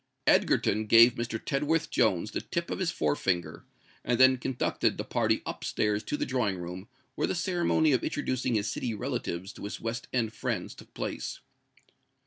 [0.25, 1.39] Egerton gave Mr.
[1.39, 3.65] Tedworth Jones the tip of his fore finger,
[4.03, 8.03] and then conducted the party up stairs to the drawing room, where the ceremony of
[8.03, 11.41] introducing his City relatives to his West End friends took place.